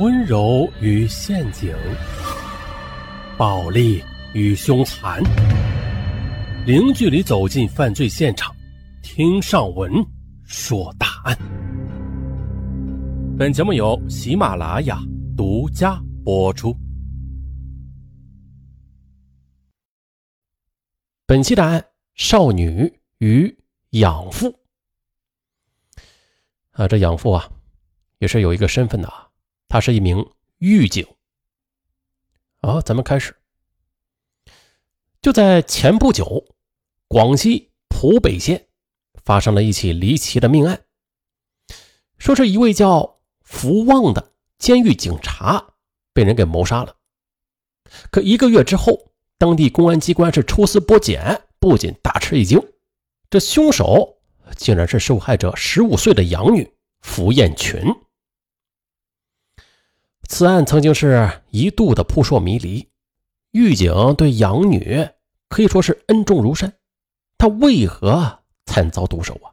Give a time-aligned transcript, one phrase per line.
[0.00, 1.72] 温柔与陷阱，
[3.38, 4.02] 暴力
[4.32, 5.22] 与凶残，
[6.66, 8.52] 零距离走进犯罪现场，
[9.04, 9.92] 听上文
[10.42, 11.38] 说大案。
[13.38, 14.98] 本节目由喜马拉雅
[15.36, 16.76] 独家播出。
[21.24, 21.84] 本期答案：
[22.16, 23.56] 少女与
[23.90, 24.52] 养父。
[26.72, 27.48] 啊，这养父啊，
[28.18, 29.23] 也是有一个身份的啊，
[29.74, 30.24] 他是一名
[30.58, 31.04] 狱警。
[32.62, 33.34] 好，咱们开始。
[35.20, 36.44] 就在前不久，
[37.08, 38.68] 广西浦北县
[39.24, 40.84] 发生了一起离奇的命案，
[42.18, 45.74] 说是一位叫福旺的监狱警察
[46.12, 46.94] 被人给谋杀了。
[48.12, 52.62] 可一个月之后，当地公安机关是抽丝剥茧，不仅大吃一惊，
[53.28, 54.20] 这凶手。
[54.56, 57.82] 竟然是受害者十五岁的养女福艳群。
[60.28, 62.88] 此案曾经是一度的扑朔迷离，
[63.52, 65.08] 狱警对养女
[65.48, 66.72] 可以说是恩重如山，
[67.38, 69.52] 他为何惨遭毒手啊？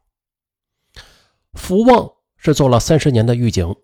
[1.54, 3.76] 福旺是做了三十年的狱警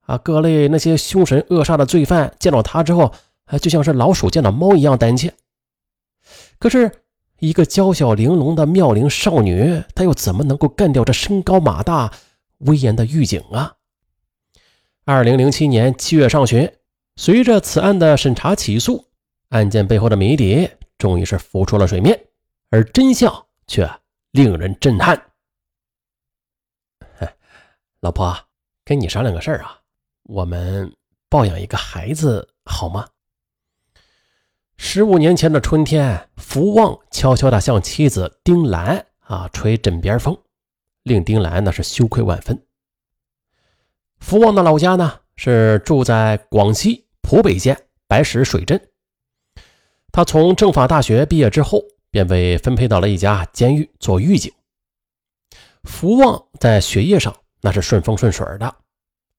[0.00, 3.12] 啊，各类那些凶神恶煞的罪犯见到他之后，
[3.60, 5.34] 就像是老鼠见到猫一样胆怯。
[6.58, 6.90] 可是。
[7.40, 12.10] 一个娇小玲珑的妙龄少女，她又怎么能够干掉这身高马大、
[12.58, 13.74] 威严的狱警啊？
[15.06, 16.66] 二零零七年七月上旬，
[17.16, 19.04] 随着此案的审查起诉，
[19.50, 20.66] 案件背后的谜底
[20.96, 22.18] 终于是浮出了水面，
[22.70, 23.86] 而真相却
[24.30, 25.22] 令人震撼。
[28.00, 28.34] 老婆，
[28.82, 29.78] 跟你商量个事儿啊，
[30.22, 30.90] 我们
[31.28, 33.06] 抱养一个孩子好吗？
[34.78, 40.34] 十五年前的春天，福旺悄悄地向妻子丁兰啊吹枕边风，
[41.02, 42.58] 令丁兰那是羞愧万分。
[44.20, 48.80] 福旺的老家呢是住在广西浦北县白石水镇。
[50.12, 54.52] 他从政法大学毕业之后，便被分配到了一家监狱做狱警。
[55.82, 58.76] 福旺在学业上那是顺风顺水的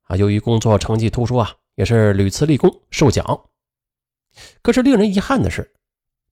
[0.04, 3.46] 啊，由于工作成绩突出啊，也是屡次立功受奖。
[4.62, 5.74] 可是令人遗憾的是，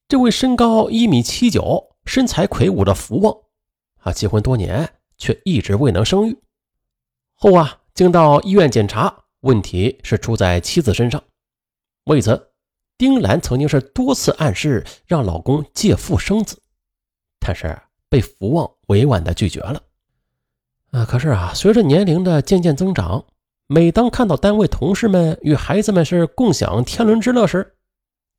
[0.07, 3.33] 这位身高一米七九、身材魁梧的福旺，
[4.01, 6.37] 啊，结婚多年却一直未能生育。
[7.33, 11.23] 后啊，经到医院检查，问题是出在妻子身上。
[12.05, 12.49] 为此，
[12.97, 16.59] 丁兰曾经是多次暗示让老公借腹生子，
[17.39, 19.79] 但是被福旺委婉的拒绝了。
[20.89, 23.23] 啊，可是啊，随着年龄的渐渐增长，
[23.67, 27.75] 每当看到单位同事们与孩子们是共享天伦之乐时，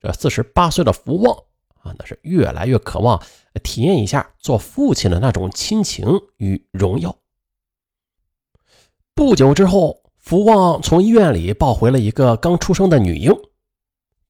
[0.01, 1.37] 这四十八岁的福旺
[1.83, 3.23] 啊，那是越来越渴望
[3.63, 7.17] 体验一下做父亲的那种亲情与荣耀。
[9.17, 13.33] 不久之后，福旺从医院里抱回了一个刚出生的女婴。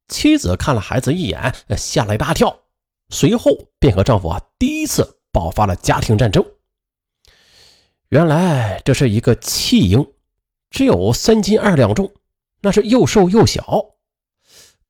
[0.08, 2.54] 妻子看了孩子一眼，吓了一大跳，
[3.08, 6.44] 随后便和丈夫啊第一次爆发了家庭战争。
[8.10, 10.06] 原来这是一个弃婴，
[10.68, 12.12] 只有三斤二两重，
[12.60, 13.86] 那是又瘦又小。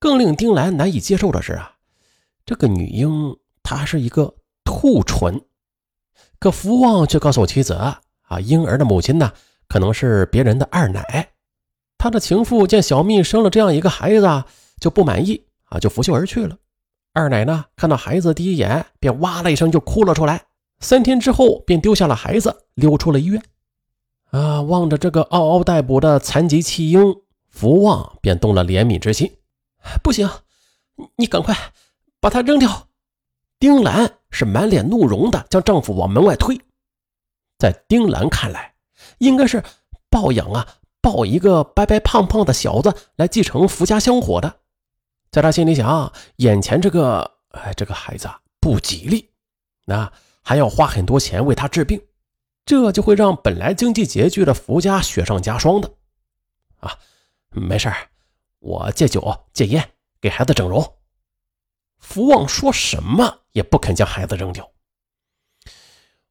[0.01, 1.77] 更令丁兰难以接受的是啊，
[2.45, 4.35] 这个女婴她是一个
[4.65, 5.41] 兔唇，
[6.41, 8.01] 可福旺却告诉妻子啊，
[8.43, 9.33] 婴儿的母亲呢
[9.69, 11.31] 可能是别人的二奶。
[11.99, 14.45] 他的情妇见小蜜生了这样一个孩子，
[14.81, 16.57] 就不满意啊，就拂袖而去了。
[17.13, 20.45] 二奶呢看到孩子第一眼便哇了一声就哭了出来，
[20.81, 23.43] 三天之后便丢下了孩子，溜出了医院。
[24.31, 27.15] 啊，望着这个嗷嗷待哺的残疾弃婴，
[27.49, 29.33] 福旺便动了怜悯之心。
[30.03, 30.29] 不行，
[31.17, 31.57] 你赶快
[32.21, 32.89] 把他扔掉！
[33.61, 36.61] 丁兰是满脸怒容的将丈夫往门外推。
[37.59, 38.74] 在丁兰看来，
[39.19, 39.63] 应该是
[40.11, 40.67] 抱养啊，
[41.01, 44.61] 抱一个白白胖胖的小子来继承福家香火的。
[45.31, 48.29] 在他心里想，眼前这个哎，这个孩子
[48.61, 49.31] 不吉利，
[49.87, 50.13] 那
[50.43, 52.01] 还要花很多钱为他治病，
[52.65, 55.93] 这就会让本来经济拮据的福家雪上加霜的。
[56.81, 56.99] 啊，
[57.51, 57.93] 没事。
[58.61, 59.91] 我戒酒戒烟，
[60.21, 60.95] 给孩子整容。
[61.99, 64.71] 福旺说什么也不肯将孩子扔掉。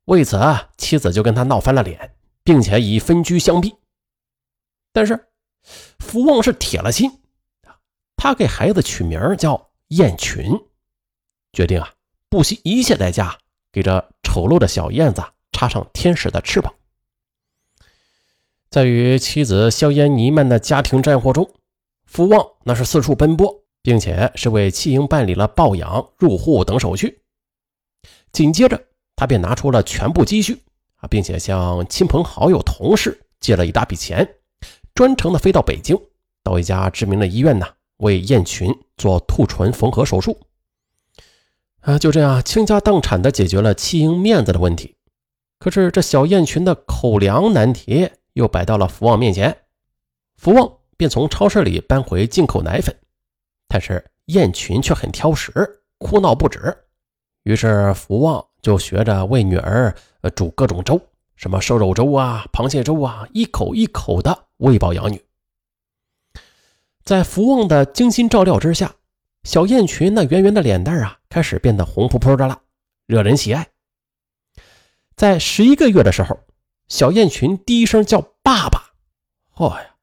[0.06, 3.75] 为此啊，妻子就跟他闹翻了脸，并且以分居相逼。
[4.92, 5.28] 但是
[6.00, 7.12] 福旺是铁了心，
[8.16, 10.51] 他给孩子取名叫燕群，
[11.51, 11.94] 决定啊
[12.30, 13.38] 不惜一切代价
[13.72, 16.74] 给这丑陋的小燕子插上天使的翅膀。
[18.69, 21.50] 在与妻子硝烟弥漫的家庭战火中。
[22.06, 27.24] 福旺那是四处奔波，并且是为弃婴办理了抱养、入户等手续。
[28.31, 28.80] 紧接着，
[29.16, 30.62] 他便拿出了全部积蓄
[31.09, 34.35] 并且向亲朋好友、同事借了一大笔钱，
[34.94, 36.00] 专程的飞到北京，
[36.44, 37.65] 到一家知名的医院呢，
[37.97, 40.39] 为燕群做兔唇缝合手术。
[41.81, 44.95] 啊，就这样倾家荡产的解决了弃婴面子的问题。
[45.59, 49.57] 可是这小燕群的口粮难题又摆到了福旺面前，
[50.38, 52.95] 福旺便从超市里搬回进口奶粉，
[53.67, 55.51] 但是燕群却很挑食，
[55.97, 56.77] 哭闹不止。
[57.44, 59.94] 于是福旺就学着为女儿
[60.33, 61.00] 煮各种粥，
[61.36, 65.21] 什么瘦肉粥啊、螃蟹粥啊，一口一口的喂饱养女。
[67.04, 68.95] 在福旺的精心照料之下，
[69.44, 72.62] 小燕群那圆圆的脸蛋啊，开始变得红扑扑的了，
[73.06, 73.68] 惹人喜爱。
[75.18, 76.39] 在十一个月的时候，
[76.88, 78.94] 小燕群第一声叫爸爸，
[79.54, 79.95] 嚯呀，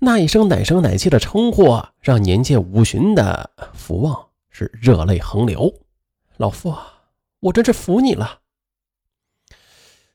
[0.00, 5.72] 那一声奶声奶气的称呼，啊让年届五旬的福旺是热泪横流。
[6.38, 6.74] 老夫，
[7.40, 8.40] 我真是服你了。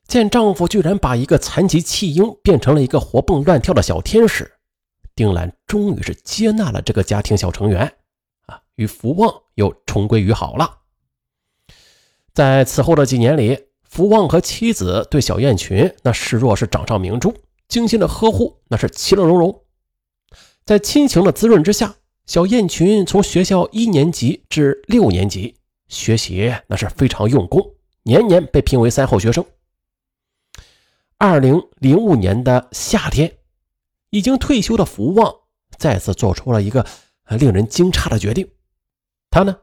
[0.06, 4.52] 见丈夫居然把一个残疾弃婴变成了一个活蹦乱跳的小天使，
[5.14, 7.96] 丁兰终于是接纳了这个家庭小成员，
[8.46, 10.78] 啊，与福旺又重归于好了。
[12.32, 13.66] 在此后的几年里。
[13.88, 17.34] 福旺和妻子对小燕群那视若是掌上明珠，
[17.66, 19.62] 精心的呵护，那是其乐融融。
[20.66, 21.94] 在亲情的滋润之下，
[22.26, 25.56] 小燕群从学校一年级至六年级
[25.88, 29.44] 学习那是非常用功，年年被评为三好学生。
[31.18, 33.38] 二零零五年的夏天，
[34.10, 35.34] 已经退休的福旺
[35.78, 36.84] 再次做出了一个
[37.30, 38.48] 令人惊诧的决定，
[39.30, 39.56] 他呢，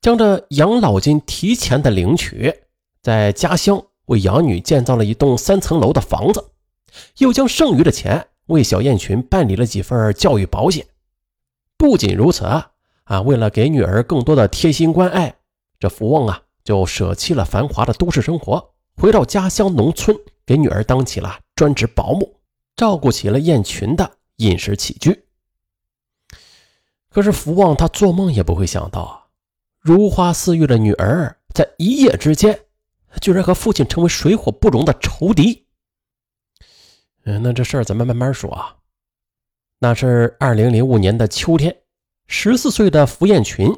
[0.00, 2.54] 将这养老金提前的领取。
[3.00, 6.52] 在家乡为养女建造了一栋三层楼的房子，
[7.18, 10.86] 又将剩余的钱为小燕群办理了几份教育保险。
[11.76, 12.70] 不仅如此啊，
[13.04, 15.34] 啊，为了给女儿更多的贴心关爱，
[15.82, 22.36] 这福旺啊就舍弃了繁华的都市生活，回到家乡农村，给女儿当起了专职保姆，
[22.76, 25.24] 照顾起了燕群的饮食起居。
[27.08, 29.30] 可是福旺他做梦也不会想到，
[29.80, 32.60] 如花似玉的女儿在一夜之间。
[33.20, 35.66] 居然和父亲成为水火不容的仇敌。
[37.24, 38.76] 嗯，那这事儿咱们慢慢说啊。
[39.80, 41.76] 那是二零零五年的秋天，
[42.28, 43.68] 十四岁的福彦群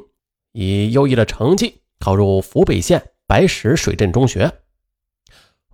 [0.51, 4.51] 以优异的成绩考入福北县白石水镇中学。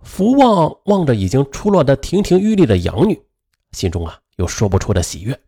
[0.02, 3.22] 福旺望着已经出落的亭亭玉立的养女，
[3.72, 5.40] 心中啊有说不出的喜悦。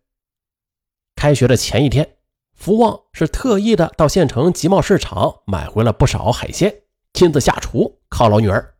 [1.15, 2.17] 开学的前一天，
[2.53, 6.81] 福旺是特意的到县城集贸市场买回了不少海鲜。
[7.13, 8.75] 亲自下厨犒劳女儿。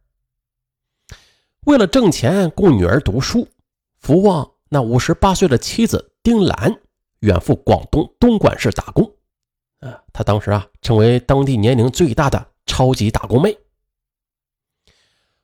[1.62, 3.48] 为了挣钱供女儿读书，
[3.98, 6.82] 福旺那五十八岁的妻子丁兰
[7.20, 9.15] 远赴广东东莞市打工。
[9.90, 13.58] 啊，他当时啊成为当地年龄最大的超级打工妹。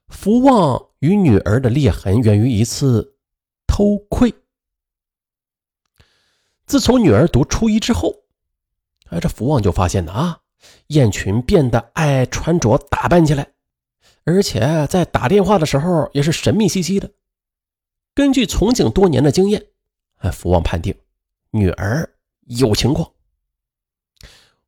[0.10, 3.16] 福旺与女儿的裂痕源于一次
[3.68, 4.34] 偷窥。
[6.66, 8.14] 自从女儿读初一之后，
[9.10, 10.40] 哎，这福旺就发现呢啊。
[10.88, 13.52] 燕群变得爱穿着打扮起来，
[14.26, 17.10] 而且在打电话的时候也是神秘兮兮的。
[18.14, 19.66] 根据从警多年的经验，
[20.18, 20.96] 哎，福旺判定
[21.50, 22.08] 女儿
[22.42, 23.12] 有情况。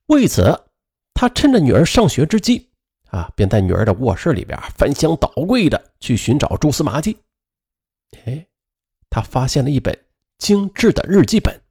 [0.07, 0.65] 为此，
[1.13, 2.69] 他趁着女儿上学之机，
[3.09, 7.17] 啊，便在女儿的卧室里边翻箱倒柜的去寻找蛛丝马迹。
[8.25, 8.45] 哎，
[9.09, 9.97] 他发现了一本
[10.37, 11.61] 精致的日记本，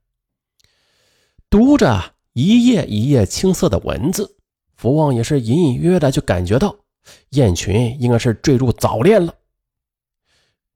[1.49, 2.13] 读着。
[2.35, 4.37] 一页一页青涩的文字，
[4.75, 6.75] 福旺也是隐隐约约的就感觉到
[7.29, 9.35] 燕群应该是坠入早恋了。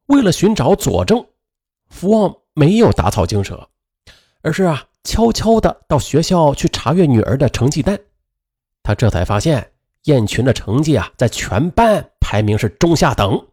[0.05, 1.25] 为了寻找佐证，
[1.89, 3.67] 福旺没有打草惊蛇，
[4.43, 7.97] 而是啊悄悄的到学校去查阅女儿的成绩单。
[8.83, 9.71] 他这才发现
[10.03, 13.47] 燕群的成绩啊在全班排名是中下等。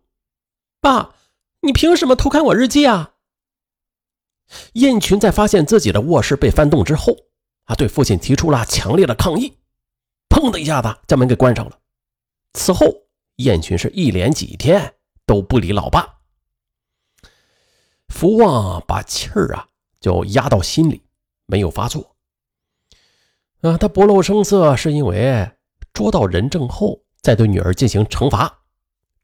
[0.81, 1.15] 爸，
[1.61, 3.13] 你凭什么偷看我日记啊？
[4.73, 7.17] 燕群在发现自己的卧室被翻动之后。
[7.67, 7.75] 啊！
[7.75, 9.57] 对父亲提出了强烈的抗议，
[10.29, 11.79] 砰的一下子将门给关上了。
[12.53, 12.85] 此后，
[13.37, 16.19] 燕群是一连几天都不理老爸。
[18.09, 19.67] 福旺把气儿啊
[19.99, 21.05] 就压到心里，
[21.47, 22.17] 没有发作。
[23.61, 25.51] 啊，他不露声色，是因为
[25.93, 28.61] 捉到人证后再对女儿进行惩罚。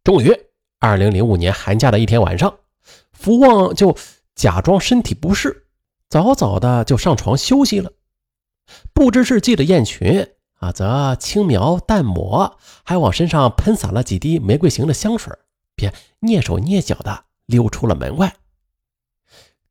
[0.02, 0.34] 终于，
[0.78, 2.58] 二零零五年寒假的一天晚上，
[3.12, 3.96] 福旺就
[4.34, 5.66] 假装身体不适，
[6.08, 7.92] 早早的就上床休息了。
[8.94, 15.36] 不知是记得燕群啊，则轻描淡抹，还往身上喷洒了几滴玫瑰型的香水，
[15.74, 18.34] 便蹑手蹑脚的溜出了门外。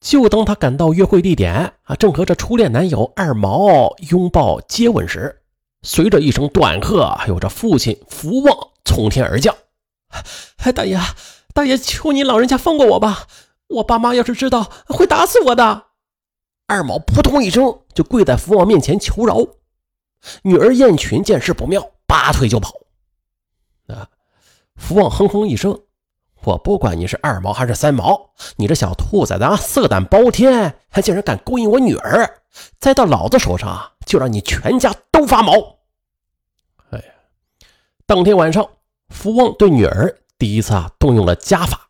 [0.02, 5.42] 就当他赶到约会地点啊，正和这初恋男友二毛拥抱接吻时，
[5.82, 9.56] 随着一声断喝，还有着父亲福旺从天而降
[10.64, 10.98] ：“哎大爷，
[11.54, 13.28] 大爷，求你老人家放过我吧！
[13.68, 15.88] 我爸妈要是知道，会打死我的。”
[16.68, 19.46] 二毛扑通一声就跪在福旺面前求饶。
[20.44, 22.74] 女儿燕群见势不妙，拔腿就跑。
[23.88, 24.08] 啊！
[24.76, 25.82] 福旺哼哼一声
[26.44, 32.42] ：“我不管你是二毛还是三毛，你这小兔崽子啊，色胆包天，还竟然敢勾引我女儿！
[32.80, 35.54] 栽到老子手上，就让你全家都发毛！”
[36.92, 37.06] 哎呀！
[38.06, 38.68] 当天晚上，
[39.10, 41.90] 福旺对女儿第一次啊动用了家法。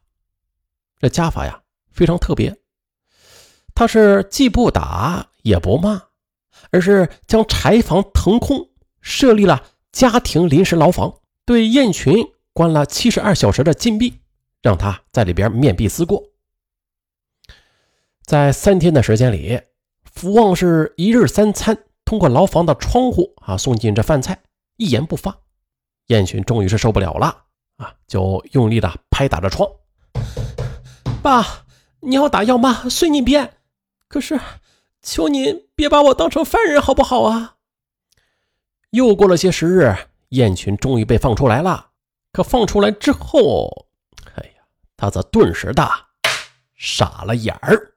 [1.00, 2.58] 这家法呀非常特别，
[3.74, 6.04] 他是既不打也不骂。
[6.72, 8.70] 而是将柴房腾空，
[9.02, 11.16] 设立了家庭临时牢房，
[11.46, 12.14] 对燕群
[12.54, 14.20] 关了七十二小时的禁闭，
[14.62, 16.24] 让他在里边面壁思过。
[18.24, 19.62] 在三天的时间里，
[20.04, 24.42] 福旺是一日三餐通过牢房的窗户啊送进这饭菜，
[24.78, 25.38] 一言不发。
[26.08, 27.46] 燕群终于是受不了了
[27.78, 29.70] 啊，就用力的拍打着窗
[31.24, 31.66] ：“爸，
[32.02, 33.58] 你要打要骂随你便，
[34.08, 34.40] 可是……”
[35.02, 37.56] 求您别把我当成犯人，好不好啊？
[38.90, 39.96] 又过了些时日，
[40.30, 41.92] 燕群终于被放出来了。
[42.34, 43.88] 可放出来之后，
[45.00, 46.08] 他则顿时大
[46.76, 47.94] 傻了眼儿。